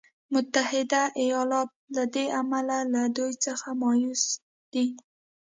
متحده 0.33 1.01
ایالات 1.23 1.69
له 1.95 2.03
دې 2.13 2.25
امله 2.41 2.77
له 2.93 3.01
دوی 3.17 3.33
څخه 3.45 3.67
مایوس 3.81 4.23
دی. 4.73 4.87